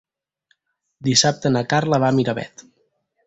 [1.09, 2.65] Dissabte na Carla va a Miravet.